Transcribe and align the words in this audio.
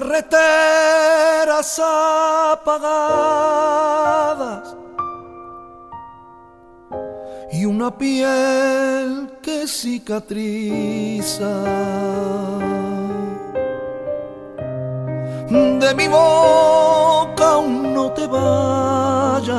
carreteras 0.00 1.78
apagadas 2.52 2.74
y 7.52 7.66
una 7.66 7.96
piel 7.96 9.30
que 9.42 9.66
cicatriza. 9.66 11.50
De 15.50 15.94
mi 15.94 16.08
boca 16.08 17.54
aún 17.54 17.92
no 17.92 18.12
te 18.12 18.26
vayas, 18.26 19.56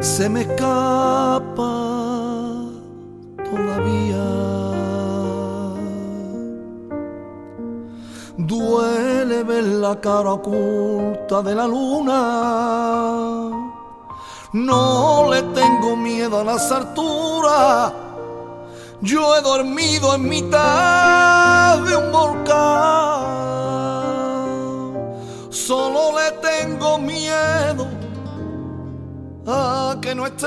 se 0.00 0.28
me 0.28 0.42
escapa 0.42 2.09
la 9.90 10.00
cara 10.00 10.34
oculta 10.34 11.42
de 11.42 11.52
la 11.52 11.66
luna. 11.66 12.20
No 14.52 15.28
le 15.32 15.42
tengo 15.60 15.96
miedo 15.96 16.40
a 16.40 16.44
las 16.44 16.70
alturas. 16.70 17.92
Yo 19.00 19.36
he 19.36 19.40
dormido 19.42 20.14
en 20.14 20.28
mitad 20.28 21.78
de 21.78 21.96
un 21.96 22.12
volcán. 22.12 23.24
Solo 25.50 26.00
le 26.18 26.30
tengo 26.48 26.98
miedo 26.98 27.88
a 29.48 29.96
que 30.00 30.14
no 30.14 30.26
esté. 30.26 30.46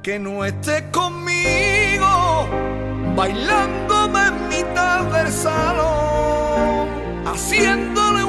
Que 0.00 0.18
no 0.18 0.44
esté 0.44 0.90
conmigo 0.90 2.21
bailándome 3.14 4.26
en 4.26 4.48
mitad 4.48 5.04
del 5.04 5.30
salón, 5.30 6.88
haciéndole 7.26 8.21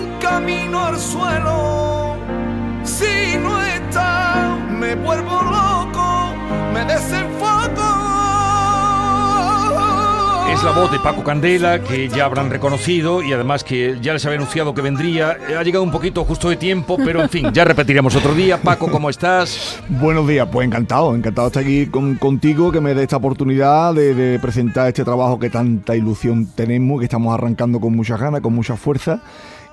Es 10.63 10.67
la 10.73 10.79
voz 10.81 10.91
de 10.93 10.99
Paco 10.99 11.25
Candela, 11.25 11.83
que 11.83 12.07
ya 12.07 12.23
habrán 12.23 12.49
reconocido 12.49 13.21
y 13.21 13.33
además 13.33 13.65
que 13.65 13.97
ya 14.01 14.13
les 14.13 14.25
había 14.25 14.37
anunciado 14.37 14.73
que 14.73 14.81
vendría. 14.81 15.35
Ha 15.59 15.61
llegado 15.61 15.83
un 15.83 15.91
poquito 15.91 16.23
justo 16.23 16.47
de 16.47 16.55
tiempo, 16.55 16.95
pero 17.03 17.21
en 17.21 17.27
fin, 17.27 17.47
ya 17.51 17.65
repetiremos 17.65 18.15
otro 18.15 18.33
día. 18.33 18.61
Paco, 18.61 18.89
¿cómo 18.89 19.09
estás? 19.09 19.81
Buenos 19.89 20.25
días, 20.25 20.47
pues 20.49 20.65
encantado, 20.65 21.13
encantado 21.15 21.49
de 21.49 21.59
estar 21.59 21.63
aquí 21.63 21.87
con- 21.87 22.15
contigo, 22.15 22.71
que 22.71 22.79
me 22.79 22.93
dé 22.93 23.01
esta 23.03 23.17
oportunidad 23.17 23.93
de, 23.93 24.13
de 24.15 24.39
presentar 24.39 24.87
este 24.87 25.03
trabajo 25.03 25.37
que 25.37 25.49
tanta 25.49 25.97
ilusión 25.97 26.47
tenemos, 26.55 26.99
que 26.99 27.05
estamos 27.07 27.33
arrancando 27.33 27.81
con 27.81 27.93
muchas 27.93 28.21
ganas, 28.21 28.39
con 28.39 28.53
mucha 28.55 28.77
fuerza 28.77 29.21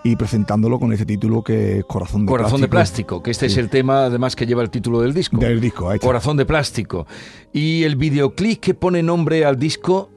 y 0.02 0.16
presentándolo 0.16 0.80
con 0.80 0.92
este 0.92 1.06
título 1.06 1.44
que 1.44 1.78
es 1.78 1.84
Corazón 1.84 2.26
de 2.26 2.30
Corazón 2.32 2.62
de 2.62 2.66
Plástico. 2.68 3.20
plástico, 3.20 3.22
que 3.22 3.30
este 3.30 3.48
Sí. 3.48 3.52
es 3.52 3.58
el 3.58 3.68
tema 3.70 4.06
además 4.06 4.34
que 4.34 4.44
lleva 4.44 4.62
el 4.62 4.70
título 4.70 5.02
del 5.02 5.14
disco. 5.14 5.36
Del 5.36 5.60
disco, 5.60 5.88
ahí 5.88 5.96
está. 5.96 6.06
Corazón 6.08 6.36
de 6.36 6.46
plástico. 6.46 7.06
Y 7.52 7.84
el 7.84 7.94
videoclip 7.94 8.58
que 8.60 8.74
pone 8.74 9.04
nombre 9.04 9.44
al 9.44 9.56
disco 9.56 10.10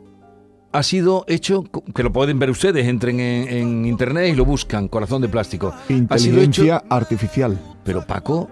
ha 0.73 0.83
sido 0.83 1.23
hecho, 1.27 1.63
que 1.95 2.03
lo 2.03 2.11
pueden 2.11 2.39
ver 2.39 2.49
ustedes, 2.49 2.87
entren 2.87 3.19
en, 3.19 3.47
en 3.47 3.85
internet 3.85 4.29
y 4.33 4.35
lo 4.35 4.43
buscan, 4.45 4.87
Corazón 4.87 5.21
de 5.21 5.29
plástico. 5.29 5.67
Ha 5.73 5.87
sido 5.87 5.97
Inteligencia 6.41 6.77
hecho, 6.77 6.85
artificial. 6.89 7.59
pero 7.83 8.05
Paco, 8.05 8.49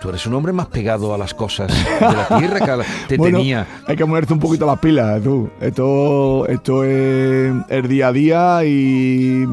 tú 0.00 0.08
eres 0.08 0.24
un 0.26 0.34
hombre 0.34 0.52
más 0.52 0.68
pegado 0.68 1.12
a 1.12 1.18
las 1.18 1.34
cosas 1.34 1.68
de 1.68 2.00
la 2.00 2.28
tierra 2.38 2.60
que 2.60 2.84
te 3.08 3.16
Bueno, 3.16 3.38
tenía. 3.38 3.66
Hay 3.86 3.96
que 3.96 4.06
ponerte 4.06 4.32
un 4.32 4.38
poquito 4.40 4.64
las 4.64 4.78
pilas, 4.78 5.22
tú. 5.22 5.50
Esto, 5.60 6.46
esto 6.46 6.84
es 6.84 7.52
el 7.68 7.88
día 7.88 8.08
a 8.08 8.12
día 8.12 8.64
y. 8.64 9.44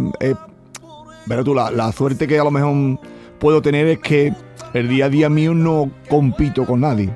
pero 1.27 1.43
tú, 1.43 1.53
la, 1.53 1.71
la 1.71 1.91
suerte 1.91 2.27
que 2.27 2.39
a 2.39 2.43
lo 2.43 2.51
mejor 2.51 2.99
puedo 3.39 3.61
tener 3.61 3.87
es 3.87 3.99
que 3.99 4.33
el 4.73 4.87
día 4.87 5.05
a 5.05 5.09
día 5.09 5.29
mío 5.29 5.53
no 5.53 5.89
compito 6.09 6.65
con 6.65 6.81
nadie. 6.81 7.09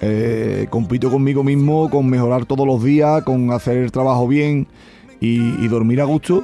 Eh, 0.00 0.66
compito 0.70 1.10
conmigo 1.10 1.42
mismo, 1.44 1.90
con 1.90 2.08
mejorar 2.08 2.46
todos 2.46 2.66
los 2.66 2.82
días, 2.82 3.22
con 3.22 3.50
hacer 3.52 3.76
el 3.76 3.92
trabajo 3.92 4.26
bien 4.26 4.66
y, 5.20 5.64
y 5.64 5.68
dormir 5.68 6.00
a 6.00 6.04
gusto. 6.04 6.42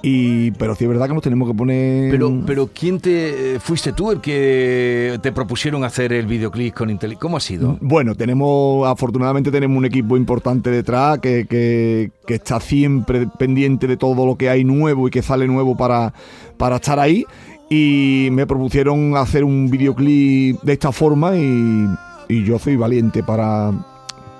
Y, 0.00 0.52
pero 0.52 0.76
sí 0.76 0.84
es 0.84 0.90
verdad 0.90 1.08
que 1.08 1.14
nos 1.14 1.24
tenemos 1.24 1.48
que 1.48 1.54
poner. 1.56 2.10
Pero, 2.12 2.32
pero 2.46 2.70
¿quién 2.72 3.00
te 3.00 3.58
fuiste 3.58 3.92
tú 3.92 4.12
el 4.12 4.20
que 4.20 5.18
te 5.20 5.32
propusieron 5.32 5.82
hacer 5.82 6.12
el 6.12 6.26
videoclip 6.26 6.72
con 6.72 6.88
Intel? 6.90 7.18
¿Cómo 7.18 7.36
ha 7.36 7.40
sido? 7.40 7.78
Bueno, 7.80 8.14
tenemos, 8.14 8.86
afortunadamente 8.86 9.50
tenemos 9.50 9.76
un 9.76 9.86
equipo 9.86 10.16
importante 10.16 10.70
detrás 10.70 11.18
que, 11.18 11.46
que- 11.50 12.12
que 12.28 12.34
está 12.34 12.60
siempre 12.60 13.26
pendiente 13.38 13.88
de 13.88 13.96
todo 13.96 14.24
lo 14.24 14.36
que 14.36 14.48
hay 14.50 14.62
nuevo 14.62 15.08
y 15.08 15.10
que 15.10 15.20
sale 15.22 15.48
nuevo 15.48 15.76
para, 15.76 16.12
para 16.58 16.76
estar 16.76 17.00
ahí. 17.00 17.24
Y 17.68 18.28
me 18.30 18.46
propusieron 18.46 19.16
hacer 19.16 19.42
un 19.42 19.68
videoclip 19.68 20.60
de 20.62 20.72
esta 20.74 20.92
forma 20.92 21.36
y, 21.36 21.86
y 22.28 22.44
yo 22.44 22.58
soy 22.58 22.76
valiente 22.76 23.22
para, 23.22 23.72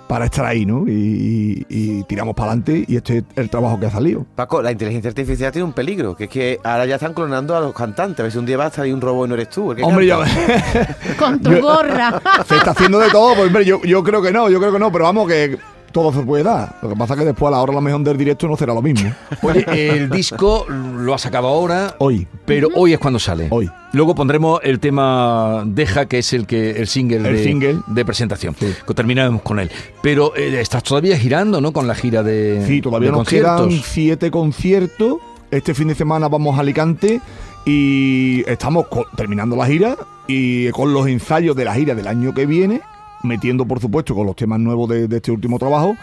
para 0.06 0.26
estar 0.26 0.44
ahí, 0.46 0.64
¿no? 0.66 0.84
Y, 0.86 0.92
y- 0.92 1.66
y 1.68 2.02
tiramos 2.04 2.34
para 2.34 2.50
adelante 2.52 2.84
y 2.86 2.96
este 2.96 3.18
es 3.18 3.24
el 3.36 3.50
trabajo 3.50 3.78
que 3.80 3.86
ha 3.86 3.90
salido. 3.90 4.24
Paco, 4.34 4.62
la 4.62 4.72
inteligencia 4.72 5.08
artificial 5.08 5.52
tiene 5.52 5.64
un 5.64 5.72
peligro, 5.72 6.14
que 6.16 6.24
es 6.24 6.30
que 6.30 6.60
ahora 6.64 6.86
ya 6.86 6.94
están 6.96 7.14
clonando 7.14 7.56
a 7.56 7.60
los 7.60 7.74
cantantes. 7.74 8.20
A 8.20 8.22
ver 8.24 8.32
si 8.32 8.38
un 8.38 8.46
día 8.46 8.56
va 8.56 8.66
a 8.66 8.70
salir 8.70 8.94
un 8.94 9.00
robot 9.00 9.26
y 9.26 9.28
no 9.30 9.34
eres 9.34 9.50
tú. 9.50 9.70
Hombre, 9.82 10.06
ya, 10.06 10.18
canta. 10.18 10.96
Con 11.18 11.40
tu 11.40 11.50
Yo- 11.52 11.62
gorra. 11.62 12.20
se 12.48 12.56
está 12.56 12.70
haciendo 12.72 12.98
de 12.98 13.10
todo, 13.10 13.34
pues 13.34 13.46
hombre, 13.48 13.64
yo, 13.64 13.82
yo 13.82 14.02
creo 14.04 14.22
que 14.22 14.32
no, 14.32 14.48
yo 14.50 14.58
creo 14.60 14.72
que 14.72 14.78
no, 14.78 14.90
pero 14.92 15.04
vamos 15.04 15.28
que 15.28 15.58
todo 15.98 16.12
se 16.12 16.22
puede 16.24 16.44
dar. 16.44 16.76
Lo 16.80 16.90
que 16.90 16.94
pasa 16.96 17.14
es 17.14 17.20
que 17.20 17.26
después 17.26 17.48
a 17.48 17.56
la 17.56 17.62
hora 17.62 17.72
a 17.72 17.74
lo 17.74 17.80
mejor 17.80 18.02
del 18.02 18.16
directo 18.16 18.46
no 18.46 18.56
será 18.56 18.72
lo 18.72 18.82
mismo. 18.82 19.12
Oye, 19.42 19.64
el 19.90 20.08
disco 20.10 20.64
lo 20.68 21.12
ha 21.12 21.18
sacado 21.18 21.48
ahora, 21.48 21.96
Hoy, 21.98 22.26
pero 22.46 22.68
hoy 22.74 22.92
es 22.92 22.98
cuando 23.00 23.18
sale. 23.18 23.48
hoy. 23.50 23.68
Luego 23.92 24.14
pondremos 24.14 24.60
el 24.62 24.78
tema 24.80 25.64
Deja, 25.66 26.06
que 26.06 26.18
es 26.18 26.32
el 26.34 26.46
que 26.46 26.72
el 26.72 26.86
single, 26.86 27.16
El 27.28 27.36
de, 27.36 27.42
single. 27.44 27.78
de 27.86 28.04
presentación. 28.04 28.54
Sí. 28.60 28.72
Que 28.86 28.94
Terminaremos 28.94 29.42
con 29.42 29.58
él. 29.58 29.70
Pero 30.02 30.36
eh, 30.36 30.60
estás 30.60 30.82
todavía 30.84 31.18
girando, 31.18 31.60
¿no? 31.60 31.72
Con 31.72 31.86
la 31.88 31.94
gira 31.94 32.22
de 32.22 32.62
Sí, 32.66 32.80
todavía 32.80 33.10
de 33.10 33.16
nos 33.16 33.26
quedan 33.26 33.70
siete 33.70 34.30
conciertos. 34.30 35.16
Este 35.50 35.72
fin 35.74 35.88
de 35.88 35.94
semana 35.94 36.28
vamos 36.28 36.56
a 36.58 36.60
Alicante 36.60 37.20
y 37.64 38.44
estamos 38.46 38.86
terminando 39.16 39.56
la 39.56 39.66
gira 39.66 39.96
y 40.26 40.70
con 40.70 40.92
los 40.92 41.06
ensayos 41.06 41.56
de 41.56 41.64
la 41.64 41.74
gira 41.74 41.94
del 41.94 42.06
año 42.06 42.34
que 42.34 42.44
viene, 42.46 42.82
metiendo 43.22 43.66
por 43.66 43.80
supuesto 43.80 44.14
con 44.14 44.26
los 44.26 44.36
temas 44.36 44.58
nuevos 44.60 44.88
de, 44.88 45.08
de 45.08 45.16
este 45.16 45.30
último 45.30 45.58
trabajo 45.58 45.96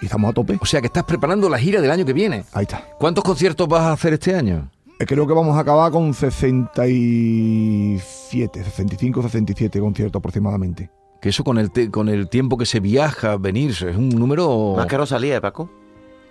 y 0.00 0.06
estamos 0.06 0.30
a 0.30 0.34
tope. 0.34 0.58
O 0.60 0.66
sea 0.66 0.80
que 0.80 0.86
estás 0.88 1.04
preparando 1.04 1.48
la 1.48 1.58
gira 1.58 1.80
del 1.80 1.90
año 1.90 2.04
que 2.04 2.12
viene. 2.12 2.44
Ahí 2.52 2.64
está. 2.64 2.84
¿Cuántos 2.98 3.24
conciertos 3.24 3.68
vas 3.68 3.82
a 3.82 3.92
hacer 3.92 4.12
este 4.14 4.34
año? 4.34 4.68
Creo 4.98 5.26
que 5.26 5.32
vamos 5.34 5.56
a 5.56 5.60
acabar 5.60 5.90
con 5.90 6.14
67, 6.14 8.64
65, 8.64 9.22
67 9.22 9.80
conciertos 9.80 10.20
aproximadamente. 10.20 10.90
Que 11.20 11.28
eso 11.28 11.44
con 11.44 11.58
el, 11.58 11.70
te- 11.70 11.90
con 11.90 12.08
el 12.08 12.28
tiempo 12.28 12.56
que 12.58 12.66
se 12.66 12.80
viaja, 12.80 13.36
venir, 13.36 13.70
es 13.70 13.82
un 13.96 14.08
número... 14.10 14.74
Más 14.76 14.86
que 14.86 14.96
Rosalía, 14.96 15.36
¿eh, 15.36 15.40
Paco. 15.40 15.70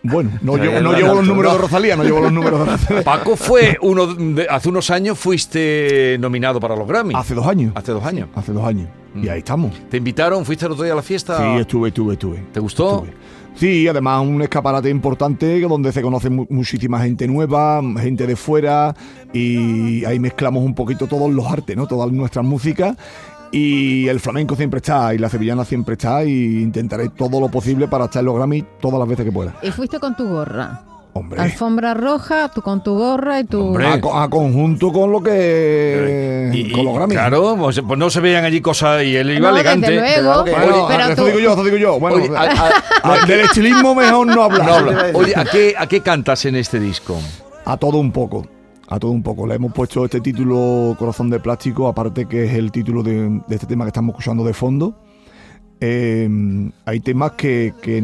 Bueno, 0.04 0.32
no 0.42 0.58
llevo, 0.58 0.80
no 0.82 0.94
llevo 0.94 1.16
los 1.16 1.28
números 1.28 1.54
de 1.54 1.58
Rosalía, 1.60 1.96
no 1.96 2.04
llevo 2.04 2.22
los 2.22 2.32
números 2.32 2.60
de 2.66 2.72
Rosalía. 2.72 3.04
Paco 3.06 3.36
fue 3.36 3.78
uno 3.82 4.08
de- 4.08 4.48
hace 4.50 4.70
unos 4.70 4.90
años 4.90 5.20
fuiste 5.20 6.18
nominado 6.20 6.60
para 6.60 6.76
los 6.76 6.88
Grammy. 6.88 7.14
Hace 7.16 7.36
dos 7.36 7.46
años. 7.46 7.72
Hace 7.76 7.92
dos 7.92 8.04
años. 8.04 8.28
Hace 8.36 8.52
dos 8.52 8.66
años. 8.66 8.88
Mm. 9.14 9.24
Y 9.26 9.30
ahí 9.30 9.40
estamos. 9.40 9.72
¿Te 9.90 9.98
invitaron? 9.98 10.44
¿Fuiste 10.46 10.66
el 10.66 10.72
otro 10.72 10.84
día 10.84 10.94
a 10.94 10.96
la 10.96 11.02
fiesta? 11.04 11.38
Sí, 11.38 11.60
estuve, 11.62 11.90
estuve, 11.90 12.14
estuve. 12.14 12.44
¿Te 12.52 12.60
gustó? 12.60 13.04
Estuve. 13.06 13.14
Sí, 13.54 13.86
además 13.88 14.26
un 14.26 14.42
escaparate 14.42 14.90
importante 14.90 15.60
donde 15.60 15.92
se 15.92 16.02
conoce 16.02 16.30
mu- 16.30 16.48
muchísima 16.50 17.02
gente 17.02 17.28
nueva, 17.28 17.82
gente 18.00 18.26
de 18.26 18.36
fuera 18.38 18.96
y 19.34 20.06
ahí 20.06 20.20
mezclamos 20.20 20.64
un 20.64 20.74
poquito 20.74 21.06
todos 21.06 21.30
los 21.30 21.46
artes, 21.46 21.76
¿no? 21.76 21.86
Todas 21.86 22.10
nuestras 22.12 22.46
músicas 22.46 22.96
y 23.52 24.08
el 24.08 24.20
flamenco 24.20 24.56
siempre 24.56 24.78
está 24.78 25.14
y 25.14 25.18
la 25.18 25.30
sevillana 25.30 25.66
siempre 25.66 25.94
está 25.94 26.24
y 26.24 26.62
intentaré 26.62 27.10
todo 27.10 27.40
lo 27.40 27.50
posible 27.50 27.88
para 27.88 28.06
estar 28.06 28.22
en 28.22 28.26
los 28.28 28.36
Grammy 28.36 28.64
todas 28.80 29.00
las 29.00 29.08
veces 29.08 29.26
que 29.26 29.32
pueda. 29.32 29.54
Y 29.62 29.72
fuiste 29.72 30.00
con 30.00 30.16
tu 30.16 30.28
gorra. 30.28 30.82
Hombre. 31.14 31.42
Alfombra 31.42 31.94
roja, 31.94 32.48
tú 32.56 32.62
con 32.62 32.82
tu 32.82 32.96
gorra 32.98 33.42
y 33.42 33.44
tu... 33.44 33.60
Hombre. 33.60 33.86
A, 33.86 34.24
a 34.24 34.30
conjunto 34.30 34.94
con 34.94 35.12
lo 35.12 35.22
que 35.22 36.50
Y- 36.54 36.72
con 36.72 36.86
los 36.86 36.96
Grammy. 36.96 37.14
Claro, 37.16 37.58
pues, 37.60 37.82
pues 37.86 38.00
no 38.00 38.10
se 38.10 38.22
vean 38.22 38.46
allí 38.46 38.62
cosas 38.62 39.04
y 39.04 39.18
él 39.18 39.30
iba 39.32 39.50
No, 39.52 39.56
desde 39.58 39.72
elegante. 39.74 40.22
luego. 40.24 40.44
que- 40.46 40.52
Bueno, 40.52 40.86
pero 40.88 41.04
eso 41.04 41.16
tú- 41.16 41.26
digo 41.26 41.40
yo, 41.40 41.52
eso 41.54 41.64
digo 41.66 41.76
yo. 41.78 42.00
Bueno, 42.00 42.16
Oye, 42.16 42.30
a- 42.34 42.44
a- 42.44 43.18
no, 43.20 43.26
del 43.28 43.42
estilismo 43.42 43.94
mejor 43.94 44.26
no 44.28 44.44
hablar. 44.44 44.66
no 44.66 44.74
habla. 44.74 45.06
Oye, 45.14 45.34
¿a 45.36 45.44
qué, 45.44 45.74
¿a 45.78 45.86
qué 45.88 46.00
cantas 46.00 46.46
en 46.46 46.56
este 46.56 46.80
disco? 46.80 47.18
A 47.66 47.76
todo 47.76 47.98
un 47.98 48.14
poco. 48.14 48.48
A 48.92 49.00
todo 49.00 49.12
un 49.12 49.24
poco. 49.24 49.48
Le 49.48 49.56
hemos 49.56 49.72
puesto 49.72 50.04
este 50.04 50.20
título 50.20 50.98
Corazón 51.00 51.30
de 51.30 51.40
Plástico, 51.40 51.88
aparte 51.88 52.26
que 52.26 52.44
es 52.44 52.54
el 52.54 52.74
título 52.74 53.04
de, 53.04 53.42
de 53.48 53.56
este 53.56 53.66
tema 53.66 53.86
que 53.86 53.90
estamos 53.90 54.12
escuchando 54.12 54.44
de 54.44 54.54
fondo. 54.54 54.98
Eh, 55.80 56.30
hay 56.86 57.00
temas 57.00 57.32
que, 57.32 57.74
que 57.82 58.04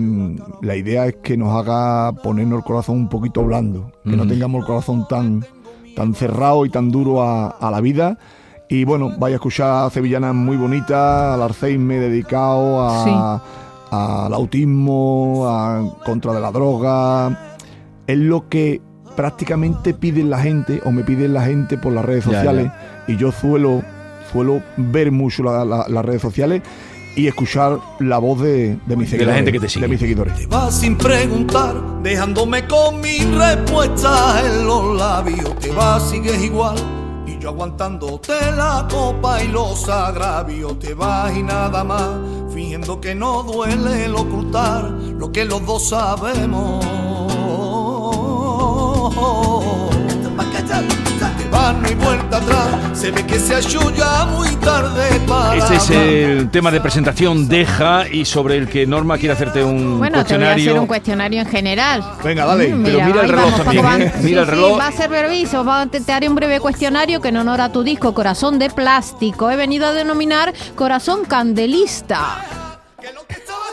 la 0.61 0.75
idea 0.77 1.05
es 1.07 1.17
que 1.17 1.35
nos 1.35 1.53
haga 1.53 2.13
ponernos 2.23 2.59
el 2.59 2.63
corazón 2.63 2.95
un 2.95 3.09
poquito 3.09 3.43
blando, 3.43 3.91
que 4.03 4.15
no 4.15 4.25
tengamos 4.25 4.61
el 4.61 4.65
corazón 4.65 5.05
tan, 5.09 5.45
tan 5.93 6.15
cerrado 6.15 6.65
y 6.65 6.69
tan 6.69 6.89
duro 6.89 7.21
a, 7.21 7.49
a 7.49 7.69
la 7.69 7.81
vida 7.81 8.17
Y 8.69 8.83
bueno, 8.83 9.13
vaya 9.17 9.35
a 9.35 9.37
escuchar 9.37 9.91
sevillanas 9.91 10.35
muy 10.35 10.57
bonitas, 10.57 11.33
al 11.35 11.41
Alzheimer 11.41 12.01
dedicado 12.01 12.81
a, 12.81 13.43
al 13.91 14.33
autismo, 14.33 15.47
a 15.47 15.97
contra 16.05 16.33
de 16.33 16.41
la 16.41 16.51
droga. 16.51 17.55
Es 18.07 18.17
lo 18.17 18.49
que 18.49 18.81
prácticamente 19.17 19.93
piden 19.93 20.29
la 20.29 20.39
gente 20.39 20.81
o 20.85 20.91
me 20.93 21.03
piden 21.03 21.33
la 21.33 21.41
gente 21.43 21.77
por 21.77 21.91
las 21.91 22.05
redes 22.05 22.23
Ya, 22.25 22.31
sociales 22.31 22.71
y 23.07 23.17
yo 23.17 23.33
suelo, 23.33 23.81
suelo 24.31 24.61
ver 24.77 25.11
mucho 25.11 25.43
la- 25.43 25.65
la- 25.65 25.85
las 25.89 26.05
redes 26.05 26.21
sociales 26.21 26.61
y 27.15 27.25
escuchar 27.27 27.79
la 27.99 28.19
voz 28.19 28.39
de, 28.41 28.77
de 28.85 28.95
mis 28.95 29.09
De 29.11 29.17
la 29.17 29.33
seguidores. 29.33 29.35
gente 29.35 29.51
que 29.51 29.59
te 29.59 29.69
sigue. 29.69 29.85
De 29.85 29.89
mis 29.89 29.99
seguidores. 29.99 30.35
Te 30.35 30.45
vas 30.45 30.79
sin 30.79 30.95
preguntar, 30.95 31.73
dejándome 32.03 32.67
con 32.67 33.01
mis 33.01 33.25
respuestas 33.35 34.45
en 34.45 34.67
los 34.67 34.95
labios. 34.95 35.57
Te 35.59 35.71
vas, 35.71 36.09
sigues 36.11 36.39
igual. 36.43 36.75
Y 37.25 37.39
yo 37.39 37.49
aguantándote 37.49 38.33
la 38.55 38.87
copa 38.89 39.43
y 39.43 39.47
los 39.47 39.89
agravios. 39.89 40.77
Te 40.77 40.93
vas 40.93 41.35
y 41.35 41.41
nada 41.41 41.83
más, 41.83 42.07
fingiendo 42.53 43.01
que 43.01 43.15
no 43.15 43.41
duele 43.41 44.05
el 44.05 44.13
ocultar 44.13 44.83
lo 44.91 45.31
que 45.31 45.43
los 45.43 45.65
dos 45.65 45.89
sabemos. 45.89 46.85
Te 51.37 51.49
vas, 51.49 51.75
no 51.75 51.87
hay 51.87 51.95
vuelta 51.95 52.37
atrás. 52.37 52.67
Se 52.93 53.11
ve 53.11 53.25
que 53.25 53.39
se 53.39 53.55
ha 53.55 53.59
hecho 53.59 53.91
ya 53.95 54.25
muy 54.25 54.49
tarde 54.57 55.19
para. 55.27 55.55
Este 55.55 55.75
es 55.75 55.89
el 55.89 56.49
tema 56.51 56.71
de 56.71 56.79
presentación 56.81 57.47
Deja 57.47 58.07
y 58.07 58.25
sobre 58.25 58.57
el 58.57 58.67
que 58.67 58.85
Norma 58.85 59.17
quiere 59.17 59.33
hacerte 59.33 59.63
un 59.63 59.97
Bueno, 59.97 60.23
te 60.23 60.35
voy 60.35 60.45
a 60.45 60.55
cuestionario. 60.55 60.71
hacer 60.71 60.79
un 60.81 60.87
cuestionario 60.87 61.41
en 61.41 61.47
general. 61.47 62.03
Venga, 62.23 62.45
dale. 62.45 62.73
Mm, 62.73 62.83
Pero 62.83 63.01
mira 63.05 63.21
el 63.21 63.29
reloj 63.29 63.51
vamos, 63.51 63.63
también, 63.63 64.01
¿eh? 64.01 64.13
Mira 64.21 64.41
el 64.41 64.47
reloj. 64.47 64.73
Sí, 64.73 64.79
va 64.79 64.87
a 64.87 64.91
ser 64.91 65.09
brevísimo. 65.09 65.63
Va- 65.65 65.85
te, 65.87 65.99
te 66.01 66.11
haré 66.11 66.29
un 66.29 66.35
breve 66.35 66.59
cuestionario 66.59 67.21
que 67.21 67.29
en 67.29 67.37
honor 67.37 67.61
a 67.61 67.71
tu 67.71 67.83
disco 67.83 68.13
Corazón 68.13 68.59
de 68.59 68.69
Plástico 68.69 69.49
he 69.49 69.55
venido 69.55 69.87
a 69.87 69.93
denominar 69.93 70.53
Corazón 70.75 71.25
Candelista. 71.25 72.37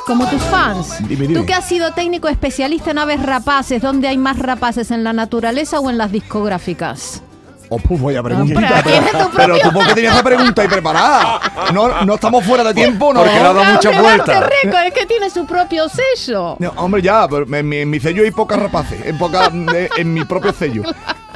Como 0.06 0.26
tus 0.28 0.42
fans. 0.42 0.96
Dime, 1.08 1.26
dime. 1.26 1.40
Tú 1.40 1.46
que 1.46 1.54
has 1.54 1.66
sido 1.66 1.92
técnico 1.92 2.28
especialista 2.28 2.90
en 2.90 2.98
aves 2.98 3.22
rapaces, 3.22 3.80
¿dónde 3.80 4.08
hay 4.08 4.18
más 4.18 4.38
rapaces, 4.38 4.90
en 4.90 5.02
la 5.04 5.12
naturaleza 5.12 5.80
o 5.80 5.88
en 5.90 5.96
las 5.98 6.12
discográficas? 6.12 7.22
Oh, 7.70 7.78
pues 7.78 8.00
vaya 8.00 8.22
pregunta. 8.22 8.54
Hombre, 8.54 8.70
pero, 9.10 9.30
pero 9.34 9.58
tú 9.58 9.72
por 9.72 9.86
qué 9.86 9.94
tenías 9.94 10.14
esa 10.14 10.22
pregunta 10.24 10.60
ahí 10.62 10.68
preparada. 10.68 11.40
No, 11.72 12.04
no 12.04 12.14
estamos 12.14 12.44
fuera 12.44 12.62
de 12.62 12.74
tiempo, 12.74 13.14
¿no? 13.14 13.20
Porque 13.20 13.34
le 13.34 13.40
ha 13.40 13.52
dado 13.54 13.64
muchas 13.64 14.00
vueltas. 14.00 14.44
Rico, 14.62 14.76
es 14.76 14.92
que 14.92 15.06
tiene 15.06 15.30
su 15.30 15.46
propio 15.46 15.86
sello. 15.88 16.56
No, 16.58 16.72
hombre, 16.76 17.00
ya, 17.00 17.26
pero 17.26 17.46
en 17.56 17.66
mi, 17.68 17.78
en 17.78 17.88
mi 17.90 17.98
sello 17.98 18.22
hay 18.22 18.30
pocas 18.30 18.58
rapaces, 18.60 19.04
en, 19.06 19.16
poca- 19.16 19.48
de- 19.48 19.88
en 19.96 20.12
mi 20.12 20.24
propio 20.26 20.52
sello. 20.52 20.82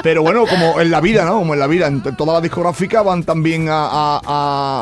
Pero 0.08 0.22
bueno, 0.22 0.46
como 0.46 0.80
en 0.80 0.90
la 0.90 1.02
vida, 1.02 1.26
¿no? 1.26 1.40
Como 1.40 1.52
en 1.52 1.60
la 1.60 1.66
vida, 1.66 1.86
en 1.86 2.02
t- 2.02 2.12
todas 2.12 2.32
las 2.32 2.42
discográficas 2.42 3.04
van 3.04 3.24
también 3.24 3.68
a, 3.70 4.20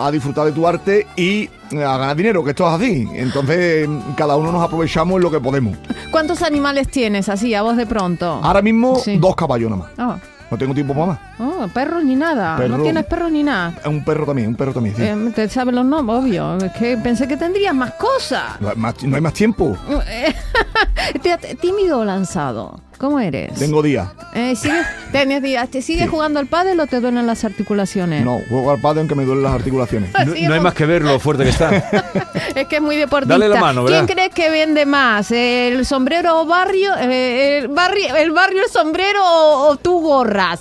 a- 0.06 0.08
disfrutar 0.12 0.44
de 0.46 0.52
tu 0.52 0.68
arte 0.68 1.04
y 1.16 1.50
a 1.72 1.96
ganar 1.98 2.14
dinero, 2.14 2.44
que 2.44 2.50
esto 2.50 2.64
es 2.68 2.74
así. 2.80 3.08
Entonces, 3.12 3.88
cada 4.16 4.36
uno 4.36 4.52
nos 4.52 4.62
aprovechamos 4.62 5.16
en 5.16 5.22
lo 5.24 5.30
que 5.32 5.40
podemos. 5.40 5.76
¿Cuántos 6.12 6.42
animales 6.42 6.88
tienes 6.88 7.28
así, 7.28 7.54
a 7.54 7.62
voz 7.62 7.76
de 7.76 7.86
pronto? 7.86 8.38
Ahora 8.40 8.62
mismo, 8.62 9.00
Sí. 9.00 9.18
dos 9.18 9.34
caballos 9.34 9.68
nada 9.68 9.82
más. 9.82 9.90
Oh, 9.98 10.20
No 10.48 10.56
tengo 10.56 10.72
tiempo 10.74 10.94
para 10.94 11.06
más. 11.06 11.18
oh, 11.40 11.66
perros 11.74 12.04
ni 12.04 12.14
nada. 12.14 12.56
Perro. 12.56 12.76
No 12.78 12.82
tienes 12.84 13.04
perros 13.06 13.32
ni 13.32 13.42
nada. 13.42 13.74
Un 13.84 14.04
perro 14.04 14.24
también, 14.26 14.46
un 14.50 14.54
perro 14.54 14.72
también, 14.72 14.94
sí. 14.94 15.02
Eh, 15.02 15.32
¿Te 15.34 15.48
sabes 15.48 15.74
los 15.74 15.84
nombres? 15.84 16.20
Obvio. 16.20 16.56
Es 16.58 16.70
que 16.72 16.96
pensé 16.98 17.26
que 17.26 17.36
tendrías 17.36 17.74
más 17.74 17.94
cosas. 17.94 18.60
No, 18.60 18.68
hay 18.68 18.76
más, 18.76 18.94
no 19.02 19.16
hay 19.16 19.22
más 19.22 19.32
tiempo. 19.32 19.76
¿Tímido 21.60 21.98
o 22.00 22.04
lanzado? 22.04 22.80
¿Cómo 22.98 23.20
eres? 23.20 23.52
Tengo 23.58 23.82
días. 23.82 24.08
Eh, 24.34 24.56
¿sigues, 24.56 24.86
tienes 25.12 25.42
días- 25.42 25.68
¿Te 25.68 25.82
sigues 25.82 26.04
Sí. 26.04 26.08
jugando 26.08 26.40
al 26.40 26.46
pádel 26.46 26.80
o 26.80 26.86
te 26.86 27.00
duelen 27.00 27.26
las 27.26 27.44
articulaciones? 27.44 28.24
No, 28.24 28.40
juego 28.48 28.70
al 28.70 28.80
padre 28.80 29.00
aunque 29.00 29.14
me 29.14 29.24
duelen 29.24 29.42
las 29.44 29.52
articulaciones. 29.52 30.10
No, 30.26 30.34
no 30.48 30.54
hay 30.54 30.60
más 30.60 30.74
que 30.74 30.86
ver 30.86 31.02
lo 31.02 31.20
fuerte 31.20 31.44
que 31.44 31.50
está. 31.50 31.70
Es 32.56 32.66
que 32.68 32.76
es 32.76 32.82
muy 32.82 32.96
deportista. 32.96 33.34
Dale 33.34 33.48
la 33.48 33.60
mano, 33.60 33.84
¿Quién 33.84 34.06
¿verdad? 34.06 34.14
crees 34.14 34.34
que 34.34 34.48
vende 34.50 34.86
más? 34.86 35.30
¿El 35.30 35.84
sombrero 35.84 36.46
barrio? 36.46 36.92
eh, 36.98 37.58
el, 37.58 37.68
barrio 37.68 38.16
el 38.16 38.30
barrio, 38.30 38.62
el 38.64 38.70
sombrero 38.70 39.20
o, 39.22 39.68
o 39.68 39.76
tú 39.76 40.00
gorras? 40.00 40.60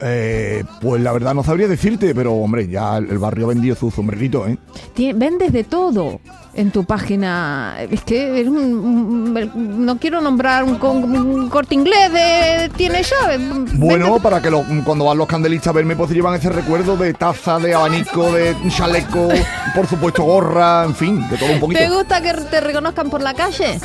Eh, 0.00 0.64
pues 0.80 1.00
la 1.02 1.12
verdad 1.12 1.34
no 1.34 1.44
sabría 1.44 1.68
decirte, 1.68 2.14
pero 2.14 2.32
hombre, 2.34 2.66
ya 2.68 2.96
el 2.98 3.08
el 3.10 3.18
barrio 3.18 3.46
ha 3.46 3.48
vendido 3.50 3.74
su 3.76 3.90
sombrerito, 3.90 4.46
¿eh? 4.48 4.58
Vendes 4.94 5.52
de 5.52 5.64
todo 5.64 6.20
en 6.54 6.70
tu 6.70 6.84
página. 6.84 7.76
Es 7.90 8.02
que 8.02 8.28
eres 8.40 8.48
un, 8.48 8.56
un- 8.56 9.86
no 9.86 9.98
quiero 9.98 10.20
nombrar 10.20 10.64
un, 10.64 10.74
un 10.82 11.48
corte 11.48 11.74
inglés 11.74 12.12
de 12.12 12.70
tiene 12.76 13.02
llave. 13.02 13.38
Bueno, 13.74 14.18
para 14.20 14.40
que 14.42 14.50
lo- 14.50 14.64
cuando 14.84 15.06
van 15.06 15.16
los 15.18 15.26
candelistas 15.26 15.68
a 15.68 15.72
verme, 15.72 15.96
pues 15.96 16.10
llevan 16.10 16.34
ese 16.34 16.50
recuerdo 16.50 16.96
de 16.96 17.14
taza, 17.14 17.58
de 17.58 17.74
abanico, 17.74 18.30
de 18.32 18.54
chaleco, 18.68 19.28
por 19.74 19.86
supuesto 19.86 20.22
gorra, 20.24 20.84
en 20.84 20.94
fin, 20.94 21.28
de 21.28 21.36
todo 21.38 21.52
un 21.52 21.60
poquito. 21.60 21.80
¿Te 21.80 21.88
gusta 21.90 22.20
que 22.20 22.32
te 22.34 22.60
reconozcan 22.60 23.08
por 23.08 23.22
la 23.22 23.32
calle? 23.34 23.80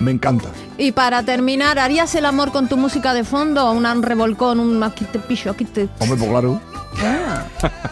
Me 0.00 0.10
encanta. 0.12 0.48
Y 0.78 0.92
para 0.92 1.22
terminar, 1.22 1.78
¿harías 1.78 2.14
el 2.14 2.26
amor 2.26 2.50
con 2.50 2.68
tu 2.68 2.76
música 2.76 3.12
de 3.14 3.24
fondo 3.24 3.70
un 3.70 4.02
revolcón, 4.02 4.58
un 4.58 4.82
aquí 4.82 5.04
te 5.04 5.18
pillo, 5.18 5.52
aquí 5.52 5.64
te... 5.64 5.82
Hombre, 6.00 6.16
pues 6.16 6.30
claro. 6.30 6.60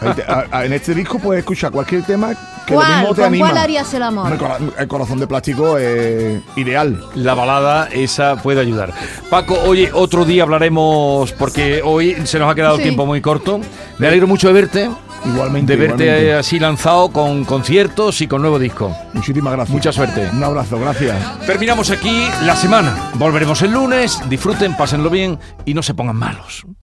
Ahí 0.01 0.13
te- 0.15 0.23
a- 0.23 0.45
a- 0.51 0.65
en 0.65 0.73
este 0.73 0.93
disco 0.93 1.19
puedes 1.19 1.41
escuchar 1.41 1.71
cualquier 1.71 2.03
tema 2.03 2.29
que 2.65 2.73
lo 2.73 2.79
¿Cuál? 2.81 2.91
mismo 2.99 3.09
te 3.15 3.21
¿Con 3.21 3.25
anima. 3.25 3.45
cuál 3.49 3.57
harías 3.57 3.93
el 3.93 4.03
amor? 4.03 4.37
Cora- 4.37 4.57
el 4.77 4.87
corazón 4.87 5.19
de 5.19 5.27
plástico 5.27 5.77
es 5.77 6.41
ideal. 6.55 7.03
La 7.15 7.33
balada, 7.33 7.87
esa 7.91 8.35
puede 8.37 8.61
ayudar. 8.61 8.93
Paco, 9.29 9.57
oye, 9.65 9.91
otro 9.93 10.25
día 10.25 10.43
hablaremos, 10.43 11.31
porque 11.33 11.81
hoy 11.83 12.15
se 12.25 12.39
nos 12.39 12.51
ha 12.51 12.55
quedado 12.55 12.75
el 12.75 12.79
Sí. 12.81 12.83
tiempo 12.83 13.05
muy 13.05 13.21
corto. 13.21 13.59
Me 13.97 14.07
alegro 14.07 14.27
mucho 14.27 14.47
de 14.47 14.53
verte, 14.53 14.89
Igualmente. 15.25 15.73
de 15.75 15.79
verte 15.79 16.03
igualmente. 16.03 16.33
así 16.33 16.59
lanzado 16.59 17.09
con 17.11 17.45
conciertos 17.45 18.21
y 18.21 18.27
con 18.27 18.41
nuevo 18.41 18.59
disco. 18.59 18.95
Muchísimas 19.13 19.53
gracias. 19.53 19.73
Mucha 19.73 19.91
suerte. 19.91 20.29
Un 20.33 20.43
abrazo, 20.43 20.79
gracias. 20.79 21.17
Terminamos 21.45 21.89
aquí 21.91 22.27
la 22.45 22.55
semana. 22.55 23.11
Volveremos 23.15 23.61
el 23.61 23.71
lunes. 23.71 24.19
Disfruten, 24.29 24.75
pásenlo 24.77 25.09
bien 25.09 25.37
y 25.65 25.73
no 25.73 25.83
se 25.83 25.93
pongan 25.93 26.15
malos. 26.15 26.65